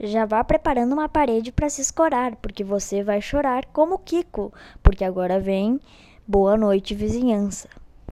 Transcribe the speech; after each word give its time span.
Já 0.00 0.24
vá 0.24 0.44
preparando 0.44 0.92
uma 0.92 1.08
parede 1.08 1.50
para 1.50 1.68
se 1.68 1.80
escorar, 1.80 2.36
porque 2.36 2.62
você 2.62 3.02
vai 3.02 3.20
chorar 3.20 3.66
como 3.66 3.98
Kiko, 3.98 4.52
porque 4.82 5.04
agora 5.04 5.40
vem 5.40 5.80
Boa 6.26 6.56
Noite 6.56 6.94
Vizinhança. 6.94 7.68